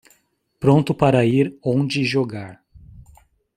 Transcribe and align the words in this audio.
Pronto 0.59 0.95
para 0.95 1.23
ir 1.23 1.55
onde 1.63 2.03
jogar 2.03 2.59